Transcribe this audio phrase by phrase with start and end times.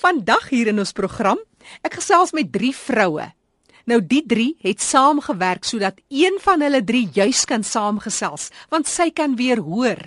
[0.00, 1.36] Vandag hier in ons program,
[1.84, 3.26] ek gesels met 3 vroue.
[3.84, 9.10] Nou die 3 het saamgewerk sodat een van hulle 3 juis kan saamgesels, want sy
[9.12, 10.00] kan weer hoor.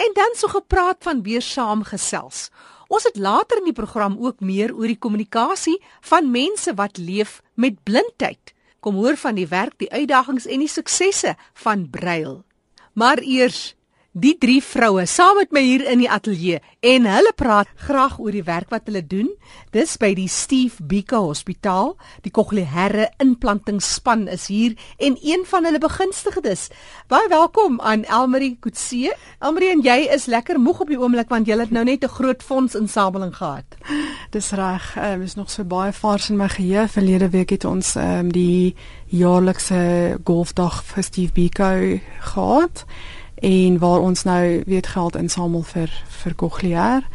[0.00, 2.48] En dan so gepraat van weer saamgesels.
[2.88, 5.76] Ons het later in die program ook meer oor die kommunikasie
[6.08, 8.54] van mense wat leef met blindheid.
[8.80, 11.36] Kom hoor van die werk, die uitdagings en die suksesse
[11.66, 12.40] van Braille.
[12.96, 13.74] Maar eers
[14.14, 18.34] die drie vroue saam met my hier in die ateljee en hulle praat graag oor
[18.34, 19.30] die werk wat hulle doen.
[19.74, 21.96] Dis by die Steve Biko Hospitaal.
[22.22, 26.68] Die kokleaire implantingsspan is hier en een van hulle begunstigdes.
[27.10, 29.16] Baie welkom aan Elmarie Kutse.
[29.42, 32.14] Elmarie en jy is lekker moeg op die oomblik want jy het nou net 'n
[32.14, 33.66] groot fondsinsameling gehad.
[34.30, 34.96] Dis reg.
[34.96, 36.88] Ehm um, is nog so baie vars in my geheue.
[36.88, 42.84] Verlede week het ons ehm um, die jaarlikse golfdag vir Steve Biko gehad
[43.34, 45.90] en waar ons nou weet geld insamel vir
[46.22, 47.08] vir kokleair.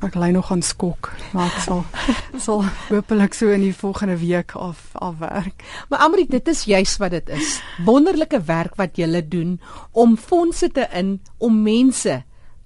[0.00, 1.82] Ek lê nog aan skok, maar ek sal
[2.46, 5.64] sal hopelik so in die volgende week af afwerk.
[5.88, 7.58] Maar Amrik, dit is juis wat dit is.
[7.84, 9.58] Wonderlike werk wat jy doen
[9.92, 12.22] om fondse te in om mense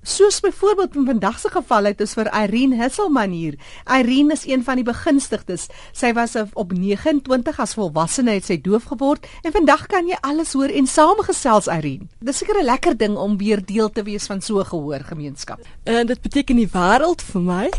[0.06, 3.54] Soos byvoorbeeld in vandag se geval het ons vir Irene Hisselman hier.
[3.88, 5.64] Irene is een van die begunstigdes.
[5.96, 10.52] Sy was op 29 as volwassene het sy doof geword en vandag kan jy alles
[10.52, 12.04] hoor en saamgesels Irene.
[12.20, 15.60] Dis seker 'n lekker ding om weer deel te wees van so 'n gehoorgemeenskap.
[15.84, 17.70] En dit beteken die wêreld vir my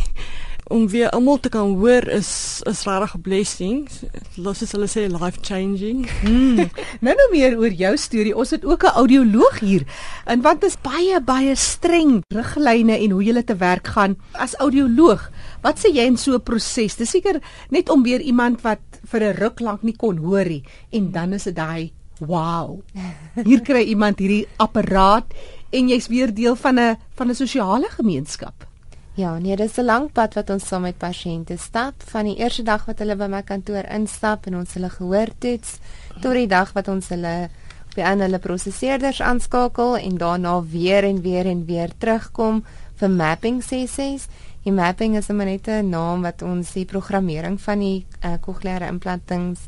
[0.68, 3.90] om weer almal te kan hoor is is regtig 'n blessing.
[4.36, 6.10] Los as hulle sê life changing.
[6.22, 6.56] Hmm.
[7.06, 8.36] Nou nou meer oor jou storie.
[8.36, 9.84] Ons het ook 'n audioloog hier.
[10.26, 14.56] En want dit is baie baie streng riglyne en hoe jy te werk gaan as
[14.56, 15.32] audioloog.
[15.62, 16.96] Wat sê jy in so 'n proses?
[16.96, 20.64] Dis seker net om weer iemand wat vir 'n ruk lank nie kon hoor nie
[20.92, 22.82] en dan is dit daai wow.
[23.44, 25.26] Hier kry iemand hierdie apparaat
[25.72, 28.75] en jy's weer deel van 'n van 'n sosiale gemeenskap.
[29.16, 32.64] Ja, nee, dis 'n lang pad wat ons saam met pasiënte stap, van die eerste
[32.64, 35.78] dag wat hulle by my kantoor instap en ons hulle gehoor toets,
[36.22, 37.50] tot die dag wat ons hulle
[37.96, 42.66] by aan hulle prosesseerders aanskakel en daarna weer en weer en weer terugkom
[43.00, 44.28] vir mapping sessies.
[44.64, 48.42] Die mapping is 'n net 'n naam wat ons die programmering van die uh, eh,
[48.42, 49.60] kokleaire implantings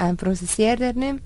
[0.00, 1.20] uh, prosesseerder neem.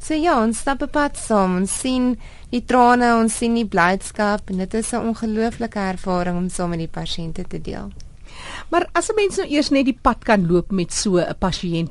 [0.00, 1.56] So ja, ons stap 'n pad saam.
[1.56, 2.18] Ons sien
[2.50, 6.78] die trane, ons sien die blydskap en dit is 'n ongelooflike ervaring om saam met
[6.78, 7.90] die pasiënte te deel.
[8.70, 11.90] Maar as 'n mens nou eers net die pad kan loop met so 'n pasiënt.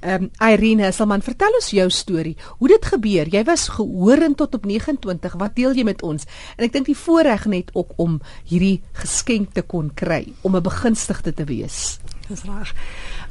[0.00, 2.36] Ehm um, Irene Hesselman, vertel ons jou storie.
[2.58, 3.28] Hoe dit gebeur?
[3.28, 5.32] Jy was gehoorend tot op 29.
[5.32, 6.24] Wat deel jy met ons?
[6.56, 10.62] En ek dink die voorreg net ook om hierdie geskenk te kon kry om 'n
[10.62, 11.98] begunstigde te wees.
[12.28, 12.74] Dis reg.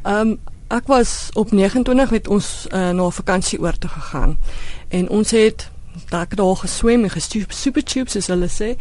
[0.04, 4.38] Ehm um, ek was op 29 met ons uh, na 'n vakansie oor te gegaan.
[4.88, 5.70] En ons het
[6.10, 8.76] daar daar geswem en gestuur super tubes as hulle sê.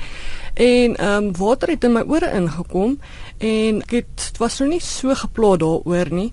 [0.54, 2.98] En ehm um, water het in my ore ingekom
[3.38, 6.32] en ek het dit was nog nie so geplaas daaroor nie.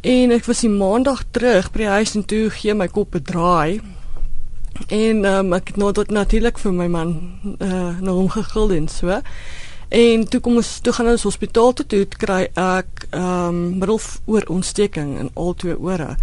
[0.00, 3.22] En ek was die maandag terug by die huis en toe gee my kop 'n
[3.22, 3.80] draai.
[4.88, 8.72] En ehm um, ek het nou tot natuurlik vir my man uh, na hom gegil
[8.72, 9.22] en so
[9.88, 15.18] En toe kom ons toe gaan ons hospitaal toe toe kry ek ehm um, middeloorontsteking
[15.20, 16.16] in al twee ore.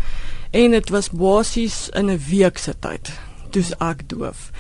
[0.52, 3.12] En dit was basies in 'n week se tyd.
[3.50, 4.52] Toe's ek doof.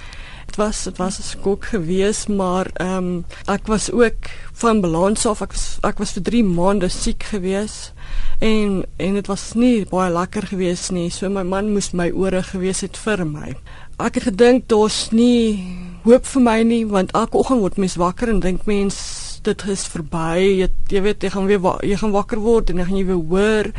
[0.45, 5.25] Dit was dit was 'n skok geweest, maar ehm um, ek was ook van balans
[5.25, 5.41] af.
[5.41, 7.93] Ek was ek was vir 3 maande siek geweest.
[8.39, 11.09] En en dit was nie baie lekker geweest nie.
[11.09, 13.55] So my man moes my ore gewees het vir my.
[14.03, 15.63] Ek het gedink daar's nie
[16.03, 18.97] hoop vir my nie want elke oggend word mens wakker en dink mens
[19.43, 20.59] dit is verby.
[20.59, 23.21] Jy, jy weet jy gaan weer jy gaan wakker word en dan gaan jy weer
[23.31, 23.69] hoor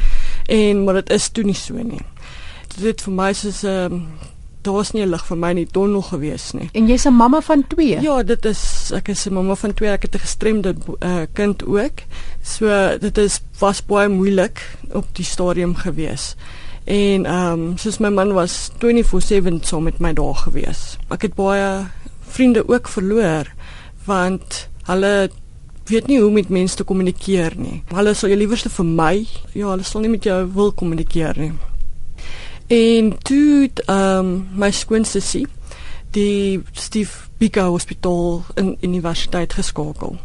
[0.48, 2.00] en maar dit is toe nie so nie.
[2.78, 4.00] Dit vir my is 'n um,
[4.64, 6.70] daar was nie lig vir my nie donno gewees nie.
[6.72, 8.00] En jy's 'n mamma van 2?
[8.00, 9.90] Ja, dit is ek is 'n mamma van 2.
[9.90, 12.00] Ek het 'n gestremde uh, kind ook.
[12.42, 16.34] So dit is was baie moeilik op die stadium gewees.
[16.84, 20.98] En ehm um, soos my man was 24/7 saam met my daar gewees.
[21.08, 21.86] Ek het baie
[22.20, 23.52] vriende ook verloor
[24.04, 25.30] want hulle
[25.84, 27.82] weet nie hoe met mense te kommunikeer nie.
[27.88, 31.52] Hulle sal jou liewerste vir my, ja, hulle sal nie met jou wil kommunikeer nie.
[32.68, 35.46] En toe ehm um, my skoonsussie
[36.14, 40.16] die Steve Biko Hospitaal in universiteit geskakel.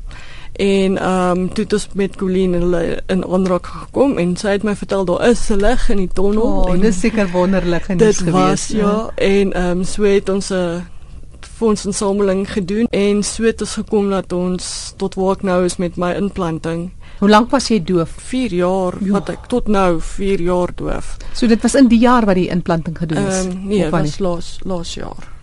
[0.60, 4.64] En ehm um, toe het ons met Colleen hulle in aanraak gekom en sy het
[4.68, 6.44] my vertel daar is lig in die tonnel.
[6.44, 8.68] Oh, en dis seker wonderlik en dit gewees.
[8.68, 9.12] Ja, ja.
[9.16, 10.82] en ehm um, so het ons 'n uh,
[11.60, 15.96] fondsinsameling gedoen en so het ons gekom dat ons tot waar ek nou is met
[15.96, 16.92] my implanting.
[17.20, 18.10] Hoe lank was jy doof?
[18.10, 19.14] 4 jaar jo.
[19.14, 21.18] wat ek tot nou 4 jaar doof.
[21.34, 23.46] So dit was in die jaar wat die implanting gedoen is.
[23.46, 25.40] Um, nee, dit was laas laas jaar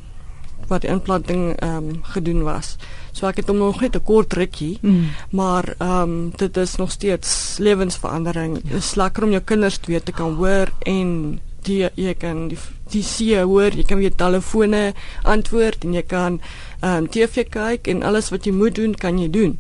[0.66, 2.76] wat die implanting ehm um, gedoen was.
[3.16, 5.08] So ek het hom nog net 'n kort rukkie, Mm.
[5.30, 8.60] maar ehm um, dit is nog steeds lewensverandering.
[8.62, 12.58] Dit is lekker om jou kinders twee te kan hoor en die jy kan die,
[12.90, 16.40] die see hoor, jy kan weer telefone antwoord en jy kan
[16.80, 19.58] ehm um, TV kyk en alles wat jy moet doen, kan jy doen.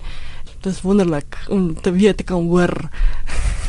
[0.66, 2.72] Dit is wonderlik om te weet ek kan hoor.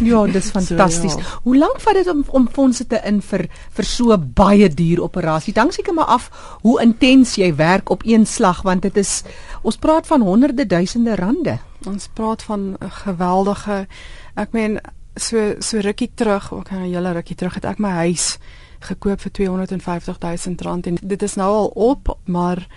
[0.01, 1.13] Ja, dis fantasties.
[1.13, 1.41] So, ja.
[1.43, 3.43] Hoe lank vat dit om om fondse te in vir
[3.77, 5.53] vir so baie duur operasie?
[5.53, 6.31] Dank seker maar af
[6.65, 9.21] hoe intens jy werk op een slag want dit is
[9.61, 11.59] ons praat van honderde duisende rande.
[11.85, 13.85] Ons praat van 'n geweldige
[14.33, 14.79] ek meen
[15.15, 18.37] so so rukkie terug, ook 'n hele rukkie terug het ek my huis
[18.79, 22.67] gekoop vir 250 000 rand en dit is nou al op, maar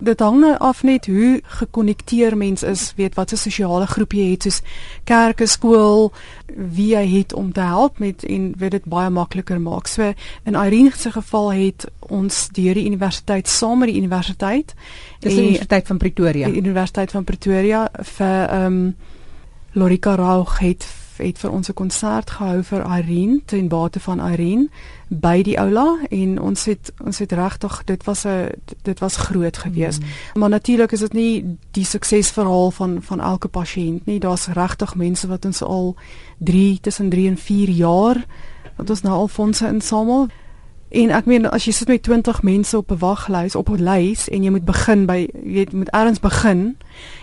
[0.00, 4.30] dit hang nou af net hoe gekonnekteer mens is, weet wat 'n sosiale groep jy
[4.30, 4.60] het soos
[5.04, 6.12] kerke, skool,
[6.56, 9.86] wie jy het om te help met en weet dit baie makliker maak.
[9.86, 10.12] So
[10.44, 14.74] in Irene se geval het ons deur die universiteit saam met die universiteit
[15.20, 16.46] Dis die Universiteit van Pretoria.
[16.48, 18.96] die Universiteit van Pretoria vir ehm um,
[19.72, 20.84] Lorika Raug het
[21.20, 24.68] het vir ons 'n konsert gehou vir Irene ten bate van Irene
[25.08, 28.48] by die aula en ons het ons het regtig dit was 'n
[28.82, 30.00] dit was groot geweest.
[30.00, 30.40] Mm.
[30.40, 34.18] Maar natuurlik is dit nie die suksesverhaal van van elke pasiënt nie.
[34.18, 35.96] Daar's regtig mense wat ons al
[36.38, 38.26] 3 tussen 3 en 4 jaar
[38.76, 40.28] wat ons nou al fondse insamel.
[40.90, 44.28] En ek meen as jy sit met 20 mense op 'n waglys op 'n lys
[44.28, 46.76] en jy moet begin by jy weet, moet ergens begin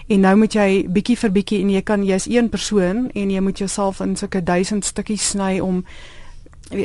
[0.08, 3.40] en nou moet jy bietjie vir bietjie en jy kan jy's een persoon en jy
[3.40, 5.84] moet jouself in sulke duisend stukkies sny om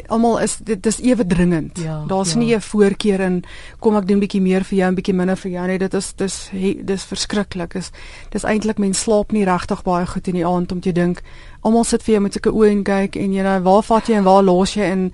[0.06, 1.78] almal is dit dis ewe dringend.
[1.78, 2.38] Ja, Daar's ja.
[2.38, 3.44] nie 'n voorkeur in
[3.78, 5.78] kom ek doen bietjie meer vir jou en bietjie minder vir jou nie.
[5.78, 6.50] Dit is dis
[6.84, 7.72] dis verskriklik.
[7.72, 7.90] Dis
[8.30, 11.22] dis eintlik mens slaap nie regtig baie goed in die aand om te dink
[11.60, 14.14] almal sit vir jou met sulke oë en kyk en jy nou waar vat jy
[14.14, 15.12] en waar los jy en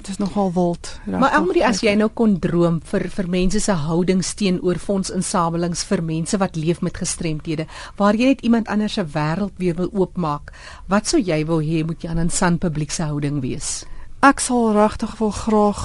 [0.00, 0.90] dit is nogal wild.
[1.04, 6.02] Maar Elmarie, as jy nou kon droom vir vir mense se houdings teenoor fondsinsamelings vir
[6.02, 7.68] mense wat leef met gestremthede,
[8.00, 10.52] waar jy net iemand anders se wêreld weer wil oopmaak,
[10.88, 13.84] wat sou jy wou hê moet Jan en San publiek se houding wees?
[14.20, 15.80] ek sal regtig wil graag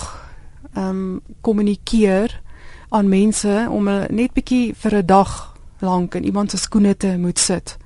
[0.76, 2.34] ehm um, kommunikeer
[2.92, 7.40] aan mense om net bietjie vir 'n dag lank in iemand se skoene te moet
[7.40, 7.78] sit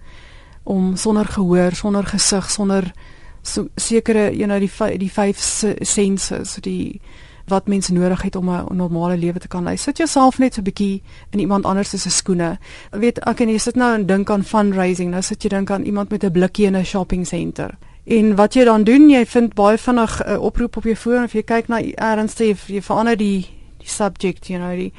[0.64, 2.94] om sonder gehoor, sonder gesig, sonder
[3.41, 7.01] so, sekere you know die vy- die vyf se- senses, die
[7.50, 9.75] wat mense nodig het om 'n normale lewe te kan lei.
[9.77, 11.01] Sit jouself net so 'n bietjie
[11.31, 12.57] in iemand anders se skoene.
[12.94, 15.09] Jy weet, ek en jy sit nou en dink aan fundraising.
[15.09, 17.77] Nou sit jy dink aan iemand met 'n blikkie in 'n shopping center.
[18.06, 21.24] En wat jy dan doen, jy vind baie vinnig 'n uh, oproep op jou foon
[21.24, 23.45] of jy kyk na jy, jy verander die
[23.77, 24.91] die subject, you know, die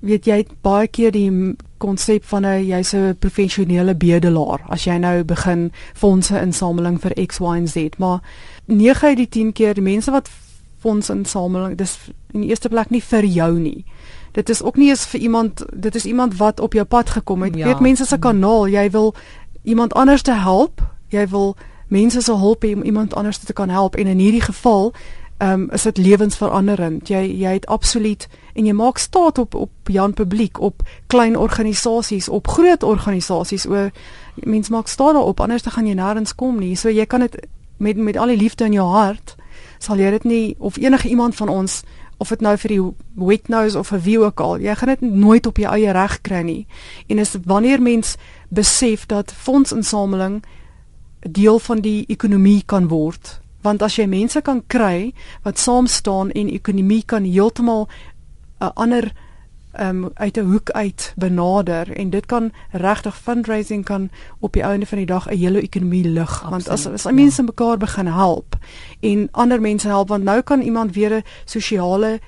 [0.00, 5.24] weet jy baie keer die konsep van 'n jy's 'n professionele bedelaar as jy nou
[5.24, 8.20] begin fondse insameling vir X Y en Z, maar
[8.66, 10.30] 9 uit die 10 keer die mense wat
[10.78, 11.98] fondse insameling, dis
[12.32, 13.84] in die eerste plek nie vir jou nie.
[14.32, 17.42] Dit is ook nie eens vir iemand, dit is iemand wat op jou pad gekom
[17.42, 17.56] het.
[17.56, 17.66] Ja.
[17.66, 19.14] Weet mense se kanaal, jy wil
[19.62, 21.56] iemand anders te help, jy wil
[21.88, 24.92] mense se hulp hê om iemand anders te kan help en in hierdie geval
[25.40, 27.08] ehm um, is dit lewensveranderend.
[27.08, 32.28] Jy jy het absoluut en jy maak staat op op Jan publiek, op klein organisasies,
[32.28, 33.90] op groot organisasies oor
[34.34, 36.76] mens maak staat daarop anders dan gaan jy nêrens kom nie.
[36.76, 37.46] So jy kan dit
[37.76, 39.36] met met al die liefde in jou hart
[39.78, 41.82] sal jy dit nie of enige iemand van ons
[42.20, 42.80] of dit nou vir die
[43.16, 46.18] wet nose of vir wie ook al, jy gaan dit nooit op jou eie reg
[46.20, 46.66] kry nie.
[47.08, 48.16] En is wanneer mens
[48.52, 50.42] besef dat fondsinsameling
[51.20, 53.38] deel van die ekonomie kan word.
[53.62, 55.12] Want as jy mense kan kry
[55.42, 57.88] wat saam staan en ekonomie kan heeltemal
[58.60, 59.12] 'n ander
[59.80, 64.86] um, uit 'n hoek uit benader en dit kan regtig fundraising kan op die einde
[64.86, 67.10] van die dag 'n hele ekonomie lig want as as ja.
[67.10, 68.56] mense mekaar begin help
[69.00, 72.20] en ander mense help want nou kan iemand weer 'n sosiale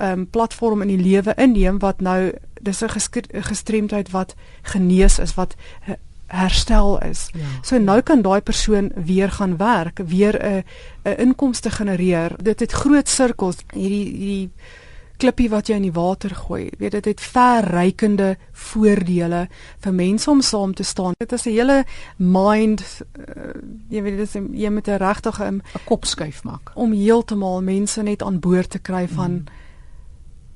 [0.00, 2.88] um, platform in die lewe inneem wat nou dis 'n
[3.42, 5.98] gestremdheid wat genees is wat he-
[6.34, 7.28] herstel is.
[7.32, 7.50] Ja.
[7.62, 10.64] So nou kan daai persoon weer gaan werk, weer 'n
[11.04, 12.36] 'n inkomste genereer.
[12.42, 14.50] Dit het groot sirkels hierdie hierdie
[15.16, 16.68] klippie wat jy in die water gooi.
[16.78, 19.46] Weet dit het verrykende voordele
[19.84, 21.14] vir mense om saam te staan.
[21.18, 21.84] Dit is 'n hele
[22.16, 22.82] mind
[23.18, 23.54] uh,
[23.88, 24.98] jy weet dit is jy moet 'n
[25.40, 26.70] 'n kop skuif maak.
[26.74, 29.44] om heeltemal mense net aan boord te kry van mm.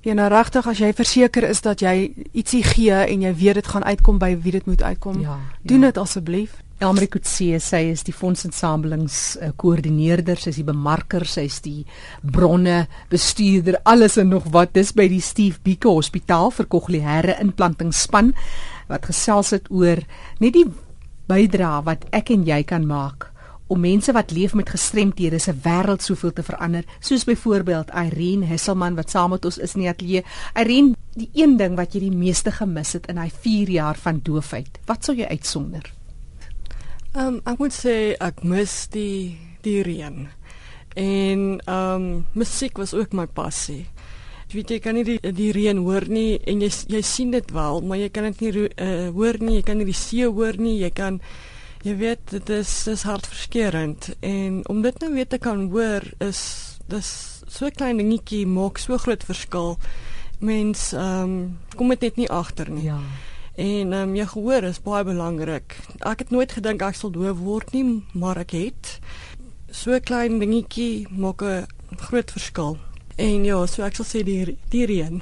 [0.09, 3.69] Jy nou regtig as jy verseker is dat jy ietsie gee en jy weet dit
[3.69, 5.21] gaan uitkom by wie dit moet uitkom.
[5.25, 5.91] Ja, Doen ja.
[5.91, 6.57] dit asseblief.
[6.79, 11.81] Elmarie Kutse, sy is die fondsinsamelings uh, koördineerder, sy is die bemarker, sy is die
[12.23, 14.77] bronne bestuurder, alles en nog wat.
[14.79, 18.31] Dis by die Steve Biko Hospitaal vir kokleaire implantingsspan
[18.89, 20.01] wat gesels het oor
[20.39, 20.69] net die
[21.29, 23.27] bydrae wat ek en jy kan maak
[23.69, 28.97] om mense wat leef met gestremthede se wêreld soveel te verander, soos byvoorbeeld Irene Hesselman
[28.97, 30.25] wat saam met ons is in die ateljee.
[30.57, 34.23] Irene, die een ding wat jy die meeste gemis het in daai 4 jaar van
[34.25, 35.93] doofheid, wat sou jy uitsonder?
[37.15, 40.27] Ehm um, ek moet sê ek mis die die reën.
[40.95, 43.87] En ehm um, musiek was ook my passie.
[44.49, 47.51] Jy weet jy kan nie die, die reën hoor nie en jy jy sien dit
[47.53, 50.57] wel, maar jy kan dit nie uh, hoor nie, jy kan nie die see hoor
[50.57, 51.19] nie, jy kan
[51.87, 56.41] jy weet dit is dis hartverskeurende en om dit nou weer te kan hoor is
[56.89, 57.09] dis
[57.47, 59.79] so 'n klein dingetjie maak so groot verskil.
[60.39, 62.85] Mens ehm um, kom dit net nie agter nie.
[62.85, 63.01] Ja.
[63.57, 65.77] En ehm um, jy gehoor is baie belangrik.
[65.99, 69.01] Ek het nooit gedink ek sal doof word nie, maar ek het
[69.71, 71.67] so 'n klein dingetjie maak 'n
[71.97, 72.79] groot verskil.
[73.19, 75.17] En ja, so ek sal sê die die reën.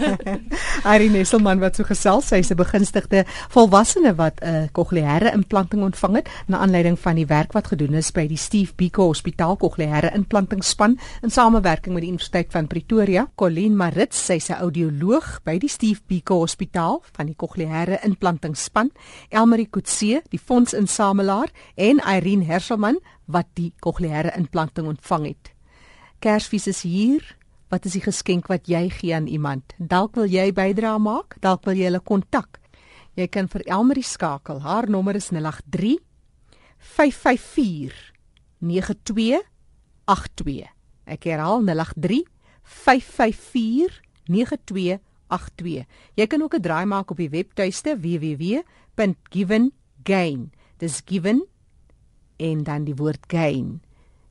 [0.92, 6.16] Irene Nesselman wat so gesels, sy's 'n begunstigde volwassene wat 'n uh, kokleaire implanting ontvang
[6.20, 10.10] het na aanleiding van die werk wat gedoen is by die Steve Biko Hospitaal kokleaire
[10.12, 13.30] implantingspan in samewerking met die Universiteit van Pretoria.
[13.34, 18.90] Colleen Marits, sy's 'n audioloog by die Steve Biko Hospitaal van die kokleaire implantingspan.
[19.30, 25.49] Elmarie Kutse, die fondsinsamelaar en Irene Herselman wat die kokleaire implanting ontvang het.
[26.20, 27.24] Kersfees is hier.
[27.72, 29.70] Wat is die geskenk wat jy gee aan iemand?
[29.78, 32.60] Dalk wil jy bydra maak, dalk wil jy hulle kontak.
[33.16, 34.60] Jy kan vir Elmarie skakel.
[34.60, 35.96] Haar nommer is 083
[36.76, 38.12] 554
[38.60, 40.68] 9282.
[41.08, 42.28] Ek herhaal 083
[42.84, 45.88] 554 9282.
[46.20, 50.52] Jy kan ook 'n draai maak op die webtuiste www.givengain.
[50.76, 51.46] Dis given
[52.36, 53.80] en dan die woord gain.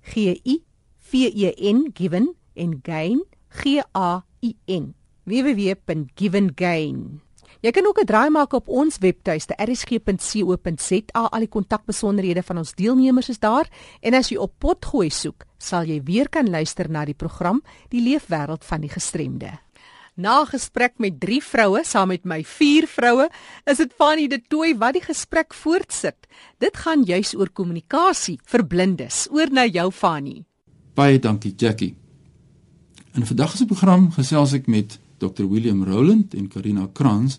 [0.01, 0.15] G
[0.46, 0.69] I
[1.10, 4.94] V E N given en gain G A I N
[5.25, 7.22] www.givengain
[7.60, 12.74] Jy kan ook 'n draai maak op ons webtuiste rsg.co.za al die kontakbesonderhede van ons
[12.74, 13.68] deelnemers is daar.
[14.00, 18.01] En as jy op potgooi soek sal jy weer kan luister na die program Die
[18.01, 19.60] Leefwêreld van die Gestremde.
[20.16, 23.30] Na gesprek met 3 vroue saam met my 4 vroue
[23.66, 26.28] is dit Fanny de Tooi wat die gesprek voortsit.
[26.60, 29.28] Dit gaan juis oor kommunikasie vir blindes.
[29.32, 30.49] Oor na jou Fanny
[31.00, 31.96] Baie dankie Jackie.
[33.15, 37.38] In vandag se program gesels ek met Dr William Roland en Karina Krans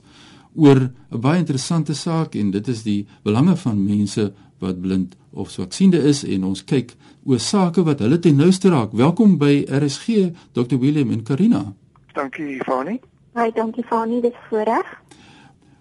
[0.57, 5.51] oor 'n baie interessante saak en dit is die belange van mense wat blind of
[5.51, 8.93] swaksiende is en ons kyk oor sake wat hulle ten nouste raak.
[8.93, 11.75] Welkom by RSG Dr William en Karina.
[12.15, 13.01] Dankie Fani.
[13.33, 15.03] Baie dankie Fani, dit is voorreg.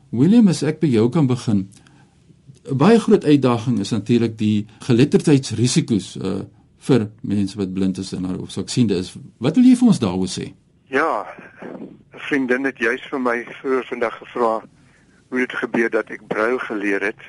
[0.09, 1.69] William, as ek by jou kan begin.
[2.71, 6.43] 'n Baie groot uitdaging is natuurlik die geletterdheidsrisiko's uh
[6.89, 9.13] vir mense wat blind is en of swaksiende is.
[9.38, 10.50] Wat wil jy vir ons daaroor sê?
[10.89, 11.25] Ja,
[12.29, 14.53] vriendin het juis vir my vroeër vandag gevra
[15.29, 17.22] hoe dit gebeur dat ek brail geleer het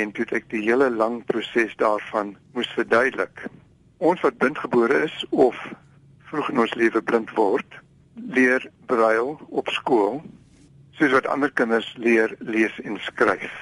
[0.00, 3.46] en toe ek die hele lang proses daarvan moes verduidelik.
[3.98, 5.58] Ons wat blindgebore is of
[6.30, 7.78] vroeg in ons lewe blind word,
[8.14, 10.20] leer brail op skool
[10.98, 13.54] soos wat ander kinders leer lees en skryf.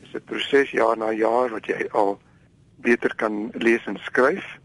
[0.00, 2.18] Dit is 'n proses jaar na jaar wat jy al
[2.80, 4.58] beter kan lees en skryf.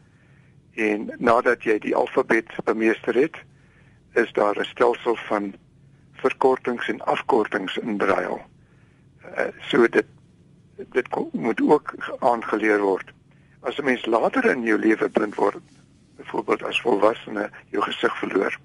[0.75, 3.37] En nadat jy die alfabet bemeester het,
[4.13, 5.55] is daar 'n stelsel van
[6.11, 8.39] verkortings en afkortings in Braille.
[9.37, 10.05] Uh, so dit
[10.75, 13.13] dit moet ook aangeleer word.
[13.59, 15.63] As 'n mens later in jou lewe blind word,
[16.15, 18.57] byvoorbeeld as volwassene jou gesig verloor,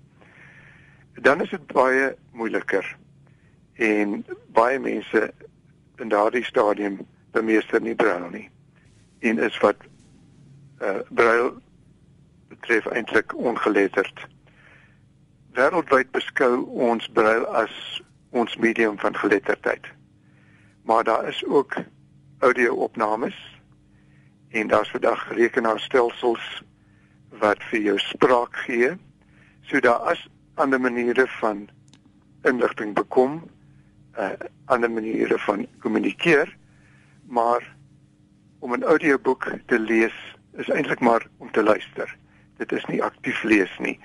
[1.15, 2.97] dan is dit baie moeiliker.
[3.75, 5.33] En baie mense
[5.97, 8.51] in daardie stadium bemeester nie Braille nie
[9.21, 9.77] en is wat
[10.81, 11.53] uh braille
[12.49, 14.27] betref eintlik ongeletterd.
[15.53, 19.87] Wêreldwyd beskou ons braille as ons medium van geletterdheid.
[20.83, 21.77] Maar daar is ook
[22.39, 23.37] audio-opnames
[24.49, 26.63] en daar's vandag rekenaarstelsels
[27.29, 28.95] wat vir jou spraak gee.
[29.69, 31.69] So daar is ander maniere van
[32.43, 33.43] inligting bekom,
[34.19, 34.33] uh
[34.65, 36.57] ander maniere van kommunikeer,
[37.27, 37.77] maar
[38.61, 40.17] om 'n audioboek te lees
[40.53, 42.17] is eintlik maar om te luister.
[42.57, 44.01] Dit is nie aktief lees nie.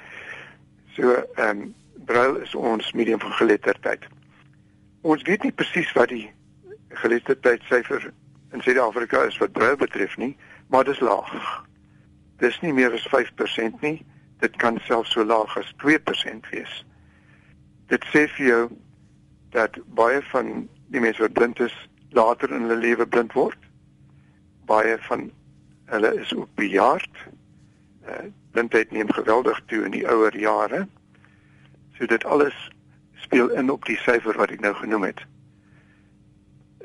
[0.96, 4.04] So ehm um, Braille is ons medium van geletterdheid.
[5.02, 6.32] Ons weet nie presies wat die
[6.90, 8.12] geletterdheidsyfer
[8.52, 11.66] in Suid-Afrika is wat Braille betref nie, maar dit is laag.
[12.38, 14.06] Dis nie meer as 5% nie.
[14.40, 16.86] Dit kan selfs so laag as 2% wees.
[17.88, 18.70] Dit sê vir jou
[19.50, 21.76] dat baie van die mense wat blind is,
[22.10, 23.65] later in hulle lewe blind word
[24.66, 25.32] baie van
[25.86, 27.24] hulle is ook bejaard.
[28.08, 30.86] Uh blindheid neem geweldig toe in die ouer jare.
[31.98, 32.56] So dit alles
[33.20, 35.20] speel in op die syfer wat ek nou genoem het.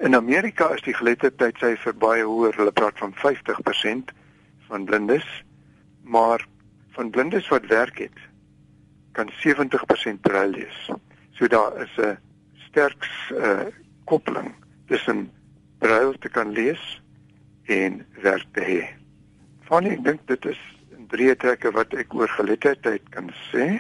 [0.03, 2.57] In Amerika is die geletterdheidsyfer baie hoër.
[2.57, 4.11] Hulle praat van 50%
[4.67, 5.29] van blindes,
[6.03, 6.47] maar
[6.97, 8.19] van blindes wat werk het,
[9.13, 10.91] kan 70% braille lees.
[11.39, 12.19] So daar is 'n
[12.67, 13.71] sterk uh,
[14.05, 14.55] koppeling
[14.87, 15.31] tussen
[15.79, 17.00] braille te kan lees
[17.71, 18.81] en werk te hê.
[19.71, 20.63] Van ek dink dit is
[20.97, 23.77] in drie trekke wat ek oor geletterdheid kan sê.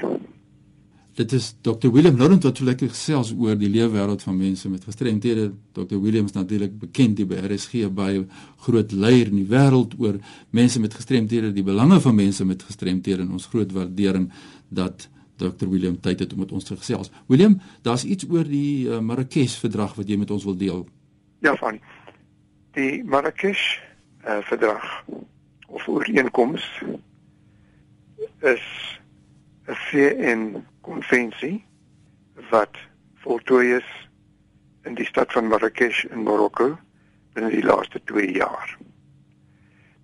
[1.19, 5.51] Dit is Dr William Laurent wat lekker gesels oor die leefwêreld van mense met gestremthede.
[5.77, 8.23] Dr Williams natuurlik bekend die RSG by
[8.65, 10.21] groot leier in die wêreld oor
[10.57, 14.31] mense met gestremthede, die belange van mense met gestremthede en ons groot waardering
[14.71, 15.09] dat
[15.41, 17.11] Dr William tyd het om met ons te gesels.
[17.27, 20.85] William, daar's iets oor die uh, Marrakesh verdrag wat jy met ons wil deel.
[21.41, 21.81] Ja, van
[22.73, 23.81] die Marrakesh
[24.25, 25.05] uh, verdrag
[25.67, 26.83] of ooreenkoms
[28.39, 28.67] is
[29.67, 31.65] 'n VN konvensie
[32.51, 32.77] wat
[33.15, 34.09] voltooi is
[34.83, 36.79] in die stad van Marrakesh in Marokko
[37.33, 38.79] binne die laaste 2 jaar.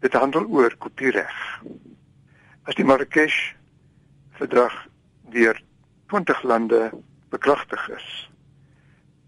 [0.00, 1.62] Dit handel oor kopiereg.
[2.62, 3.54] As die Marrakesh
[4.30, 4.88] verdrag
[5.30, 5.62] deur
[6.06, 6.90] 20 lande
[7.28, 8.30] bekragtig is,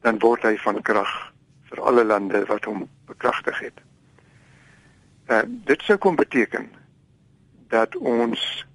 [0.00, 1.27] dan word hy van krag
[1.68, 3.80] vir alle lande wat hom bekragtig het.
[5.28, 6.70] Uh, dit sou kom beteken
[7.68, 8.66] dat ons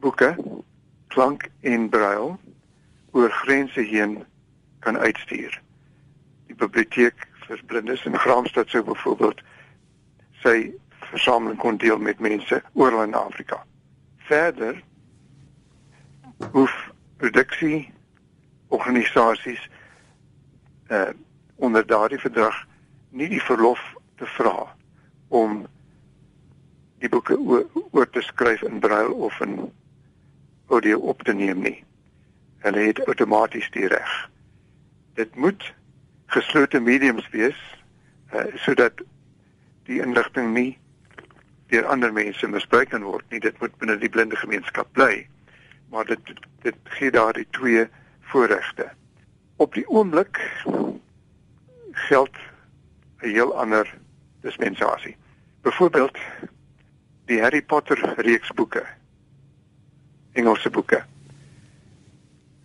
[0.00, 0.36] boeke
[1.08, 2.36] klank en braille
[3.10, 4.20] oor grense heen
[4.78, 5.60] kan uitstuur.
[6.46, 9.42] Die biblioteek vir blindes in Graamsstad sou byvoorbeeld
[10.42, 10.56] sy
[11.10, 13.62] versameling kon deel met mense oral in Afrika.
[14.28, 14.82] Verder
[16.52, 16.74] hoef
[17.16, 17.86] produksie
[18.68, 19.62] organisasies
[20.90, 21.10] uh
[21.56, 22.64] onder daardie verdrag
[23.10, 23.80] nie die verlof
[24.20, 24.76] te vra
[25.28, 25.64] om
[27.00, 27.36] die boeke
[27.90, 29.58] oor te skryf in braille of in
[30.66, 31.76] audio op te neem nie.
[32.64, 34.14] Hulle het outomaties die reg.
[35.14, 35.62] Dit moet
[36.34, 37.58] geslote mediums wees
[38.34, 39.04] uh, sodat
[39.86, 40.72] die inligting nie
[41.70, 43.40] deur ander mense misbruik kan word nie.
[43.40, 45.26] Dit moet binne die blinde gemeenskap bly.
[45.90, 46.34] Maar dit
[46.66, 47.86] dit gee daardie twee
[48.32, 48.88] voorregte.
[49.62, 50.40] Op die oomblik
[51.96, 52.36] geld
[53.20, 53.94] 'n heel ander
[54.40, 55.16] dispensasie.
[55.60, 56.18] Byvoorbeeld
[57.24, 58.84] die Harry Potter reeks boeke
[60.32, 61.04] Engelse boeke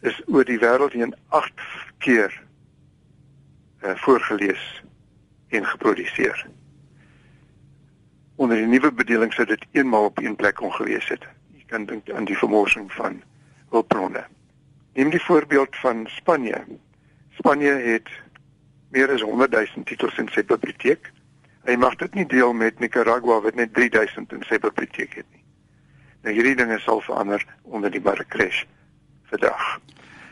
[0.02, 1.62] is oor die wêreld heen 8
[2.04, 2.34] keer
[3.86, 4.62] uh, voorgeles
[5.48, 6.46] en geproduseer.
[8.36, 11.26] Onder die nuwe bedeling sou dit eenmaal op een plek ongewees het.
[11.54, 13.22] Jy kan dink aan die vermorsing van
[13.70, 14.26] hulpbronne.
[14.98, 16.64] Neem die voorbeeld van Spanje.
[17.38, 18.10] Spanje het
[18.92, 21.12] meer as 100 000 titels in sy biblioteek.
[21.68, 25.44] Hy mag dit nie deel met Nicaragua wat net 3000 in sy biblioteek het nie.
[26.26, 28.66] Nou hierdie dinge sal verander onder die Marrakesh
[29.32, 29.80] verdrag.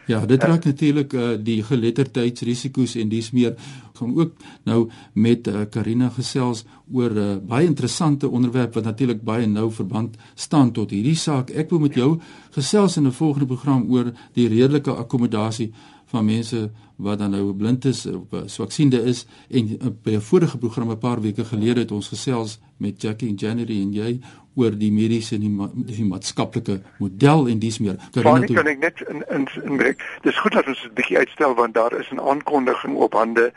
[0.10, 3.54] Ja, dit raak uh, natuurlik uh, die geletterdheidsrisiko's en dis meer
[4.00, 4.32] gaan ook
[4.66, 9.72] nou met uh, Karina gesels oor 'n uh, baie interessante onderwerp wat natuurlik baie nou
[9.72, 11.50] verband staan tot hierdie saak.
[11.50, 12.20] Ek wil met jou
[12.58, 15.74] gesels in 'n volgende program oor die redelike akkommodasie
[16.10, 20.22] van mense wat dan nou blind is of uh, swaksiende is en uh, by 'n
[20.22, 24.20] vorige program 'n paar weke gelede het ons gesels met Jackie en January en jy
[24.56, 27.96] oor die mediese en die, ma die maatskaplike model en dis meer.
[28.12, 30.04] Karina, kan ek net in in, in breek.
[30.22, 33.52] Dis goed dat ons dit bietjie uitstel want daar is 'n aankondiging op hande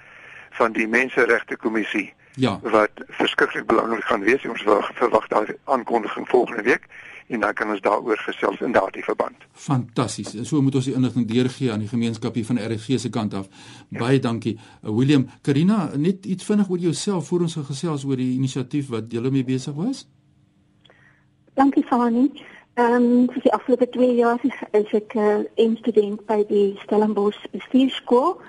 [0.50, 2.12] van die menseregte kommissie.
[2.34, 2.60] Ja.
[2.62, 4.46] Wat verskriklik belangrik gaan wees.
[4.46, 4.62] Ons
[4.94, 6.86] verwag daai aankondiging volgende week
[7.26, 9.36] en dan kan ons daaroor gesels in daardie verband.
[9.52, 10.34] Fantasties.
[10.34, 13.34] En so moet ons die inligting deurgee aan die gemeenskap hier van RG se kant
[13.34, 13.48] af.
[13.88, 13.98] Ja.
[13.98, 14.58] Baie dankie.
[14.82, 19.12] Uh, William, Karina, net iets vinnig oor jouself voor ons gesels oor die inisiatief wat
[19.12, 20.06] jy mee besig was.
[21.54, 22.30] Dankie Fani.
[22.74, 24.40] Ehm um, vir die afgelope 2 jaar
[24.72, 28.40] is ek 'n uh, eh, student by die Stellenbosch Bestuurskool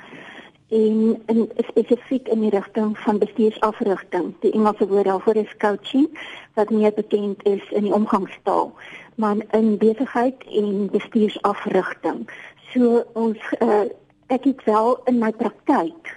[0.74, 4.34] en in spesifiek in die rigting van bestuursafrigting.
[4.42, 6.08] Die Engelse woord daarvoor is coaching
[6.54, 8.74] wat meer bekend is in die omgangstaal,
[9.16, 12.26] maar in besigheid en bestuursafrigting.
[12.74, 13.86] So ons uh,
[14.34, 16.16] ek het wel in my praktyk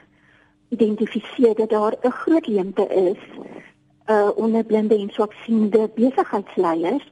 [0.69, 3.21] identifiseer dat daar 'n groot leemte is
[4.07, 7.11] uh onder blinde en swaksiende besigheidsleiers.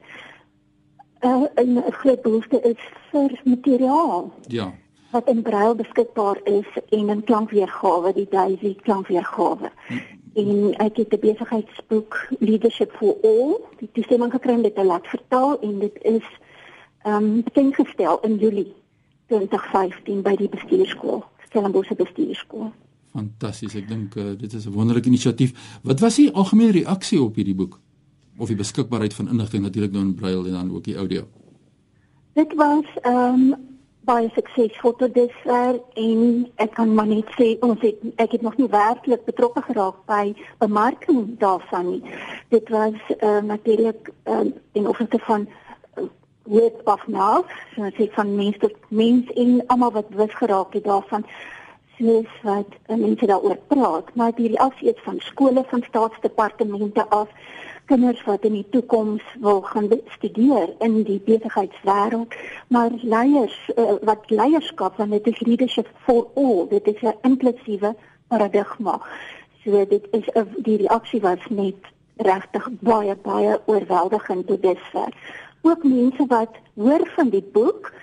[1.21, 2.81] Uh 'n groot behoefte is
[3.11, 4.33] vir materiaal.
[4.47, 4.73] Ja
[5.15, 9.71] wat in brail beskikbaar is en in klankweergawe die Daisy klankweergawe.
[9.87, 10.01] Hmm.
[10.35, 15.07] En ek het 'n besigheidsboek Leadership for All, die toestemming gekry om dit te laat
[15.07, 16.27] vertaal en dit is
[17.03, 18.73] ehm um, bekendgestel in Julie
[19.27, 22.71] 2015 by die bestuurskool, Stellenbosch bestuurskool.
[23.11, 25.79] Fantasties, ek dink uh, dit is 'n wonderlike inisiatief.
[25.83, 27.79] Wat was die algemene reaksie op hierdie boek?
[28.37, 31.23] Of die beskikbaarheid van inligting natuurlik nou in brail en dan ook die audio?
[32.33, 33.74] Dit was ehm um,
[34.05, 36.21] baie suksesvol tot dusver en
[36.61, 40.33] ek kan maar net sê ons het ek het nog nie werklik betrokke geraak by
[40.61, 42.15] bemarking daarvan nie.
[42.53, 45.47] Dit was uh, natuurlik uh, in opsigte van
[46.45, 50.85] word of mouth, so ek van mens tot mens en almal wat bewus geraak het
[50.85, 51.25] daarvan
[51.97, 57.29] soos wat uh, mense daaroor praat, maar die reaksie is van skole van staatsdepartemente af
[57.85, 62.33] kinders wat in die toekoms wil gaan studeer in die besigheidswêreld,
[62.67, 67.95] maar leiers uh, wat leierskap want dit is leadership for all, dit is 'n inklusiewe
[68.27, 69.01] paradigma.
[69.63, 71.81] So dit is 'n die reaksie was net
[72.15, 75.11] regtig baie baie oorweldigend tot dusver.
[75.61, 77.93] Ook mense wat hoor van die boek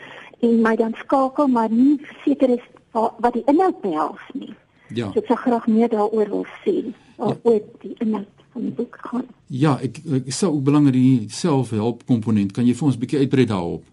[0.41, 4.55] en my dan skakel maar nie seker is wat, die inhoud behels nie.
[4.89, 5.11] Ja.
[5.13, 6.93] So ek sou graag meer daaroor wil sê.
[7.17, 7.59] Of ja.
[7.81, 9.27] die inhoud van die boek gaan.
[9.47, 12.53] Ja, ek ek sou ook belangrik die selfhelp komponent.
[12.53, 13.85] Kan jy vir ons 'n bietjie uitbrei daarop?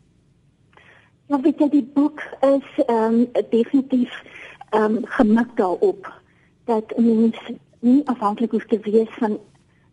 [1.27, 4.11] Ja, weet jy die boek is ehm um, definitief
[4.69, 6.13] ehm um, gemik daarop
[6.65, 9.39] dat mense nie afhanklik hoef te wees van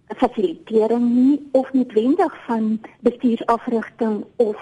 [0.06, 4.58] fasilitering nie of noodwendig van bestuursafrigting of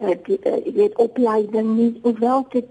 [0.00, 2.66] uh, die uh, weet opleiding nie hoewel dit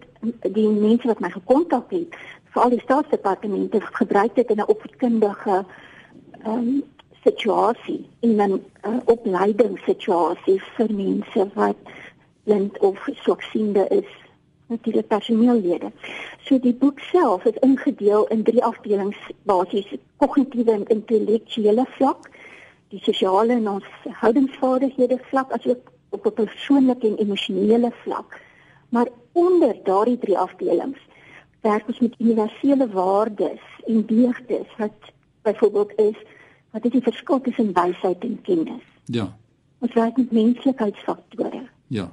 [0.56, 2.16] die mense wat my gekontak het
[2.54, 5.66] veral die staatsdepartemente gebruik dit in 'n opvoedkundige
[6.45, 6.84] um,
[7.23, 11.77] situasie in 'n uh, opleidingssituasie vir mense wat
[12.43, 14.10] blind of swaksiende is
[14.67, 15.91] natuurlik personeellede.
[16.41, 22.30] So die boek self is ingedeel in drie afdelings basies kognitiewe en intellektuele vlak,
[22.89, 23.89] die sosiale en ons
[24.23, 28.39] houdingsvaardighede vlak asook op 'n persoonlike en emosionele vlak.
[28.89, 30.99] Maar onder daardie drie afdelings
[31.62, 35.11] werk ons met universele waardes en deugdes wat
[35.41, 36.17] byvoorbeeld is
[36.71, 38.84] wat is die verskil tussen wysheid en kennis?
[39.06, 39.38] Ja.
[39.80, 41.63] Ons werk met menslikheidsfaktore.
[41.88, 42.12] Ja.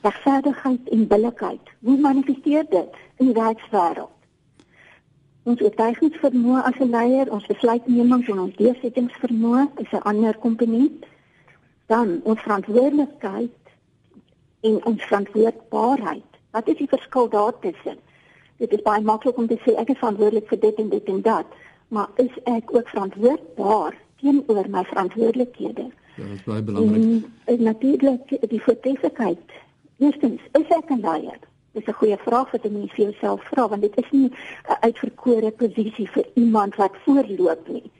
[0.00, 1.70] Regverdigheid en billikheid.
[1.80, 4.10] Hoe manifesteer dit in die werkswêreld?
[5.42, 11.06] Ons oortuigingsvermoë as 'n leier, ons besluitneming en ons deursettingsvermoë is 'n ander komponent.
[11.86, 13.58] Dan ons verantwoordelikheid
[14.60, 16.30] en ons verantwoordbaarheid.
[16.50, 17.98] Wat is die verskil daartussen?
[18.56, 21.20] Dit is baie maklik om te sê ek is verantwoordelik vir dit en dit en
[21.22, 21.46] dat,
[21.92, 25.90] maar is ek ook verantwoordbaar teenoor my verantwoordelikhede?
[26.16, 27.24] Ja, dit is baie belangrik.
[27.44, 29.56] En natuurlik die verantwoordelikheid.
[29.98, 31.38] Eerstens, is ek 'n leier?
[31.72, 35.50] Dis 'n goeie vraag wat jy vir jouself vra want dit is nie 'n uitverkore
[35.50, 37.90] posisie vir iemand wat voorloop nie.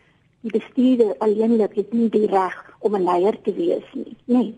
[0.41, 4.17] Die bestuurder alleenlik het nie die reg om 'n leier te wees nie.
[4.25, 4.55] Nee.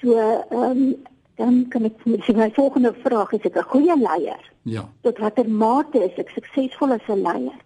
[0.00, 0.14] So,
[0.50, 0.94] ehm um,
[1.34, 1.92] dan kan ek
[2.24, 4.52] sê my volgende vraag is ek 'n goeie leier?
[4.62, 4.88] Ja.
[5.00, 7.64] Tot watter mate is ek suksesvol as 'n leier?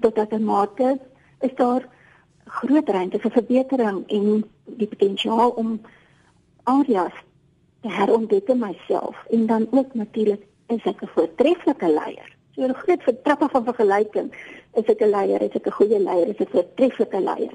[0.00, 0.98] Tot watter mate
[1.40, 1.88] is daar
[2.44, 5.80] groot ruimte vir verbetering en die potensiaal om
[6.64, 7.14] areas
[7.80, 12.36] te herontdek myself en dan ook natuurlik is ek 'n voortreffelike leier.
[12.54, 14.28] So 'n groot vertrappe van vergelyking
[14.74, 17.54] is ek 'n leier, is ek 'n goeie leier, is ek 'n voortreffelike leier.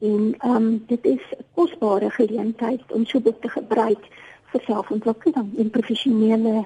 [0.00, 4.04] En ehm um, dit is 'n kosbare geleentheid om so boek te gebruik
[4.50, 6.64] vir selfontwikkeling en professionele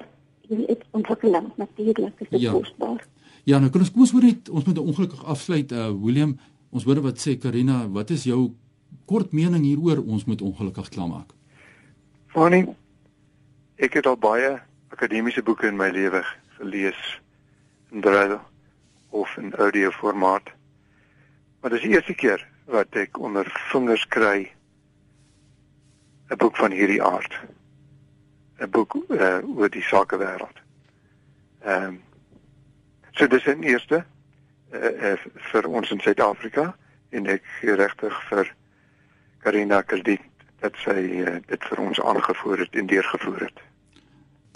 [0.91, 2.51] ontwikkeling natuurlik is dit ja.
[2.51, 3.05] kosbaar.
[3.45, 6.31] Ja, nou kom ons kom ons hoor net ons moet ongelukkig afsluit uh William,
[6.73, 8.55] ons hoor wat sê Karina, wat is jou
[9.05, 11.29] kort mening hieroor ons moet ongelukkig klaarmaak?
[12.33, 12.63] Fanny,
[13.77, 14.55] ek het al baie
[14.89, 16.23] akademiese boeke in my lewe
[16.57, 17.03] gelees
[17.93, 18.39] in braille
[19.13, 20.49] of in audio formaat.
[21.61, 22.41] Maar dis die eerste keer
[22.73, 24.49] wat ek onder vingers kry
[26.33, 27.37] 'n boek van hierdie aard.
[28.57, 30.57] 'n Boek uh, oor die sakewêreld.
[31.61, 32.01] Ehm um,
[33.15, 34.05] so dis 'n eerste
[34.73, 35.17] uh, uh,
[35.51, 36.75] vir ons in Suid-Afrika
[37.09, 38.55] en ek regtig vir
[39.39, 40.21] Karina Krediet
[40.59, 43.61] dat sy uh, dit vir ons aangevoer het en deurgevoer het.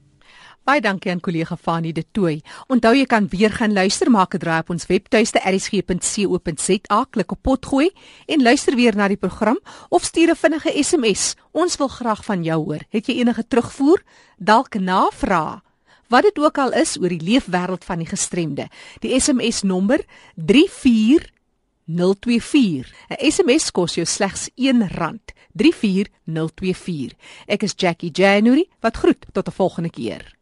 [0.64, 2.38] Baie dankie aan kollega Fanie De Tooy.
[2.72, 7.42] Onthou jy kan weer gaan luister maak 'n draai op ons webtuiste erisg.co.za, klik op
[7.42, 7.92] potgooi
[8.28, 11.36] en luister weer na die program of stuur 'n vinnige SMS.
[11.52, 12.80] Ons wil graag van jou hoor.
[12.90, 14.04] Het jy enige terugvoer?
[14.38, 15.62] Dalk navraag?
[16.08, 18.68] wat dit ook al is oor die leefwêreld van die gestremde.
[19.00, 22.94] Die SMS nommer 34024.
[23.10, 25.20] 'n SMS kos jou slegs R1.
[25.54, 27.18] 34024.
[27.48, 30.42] Ek is Jackie January wat groet tot 'n volgende keer.